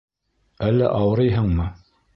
[0.69, 1.73] Әллә ауырыйһыңмы?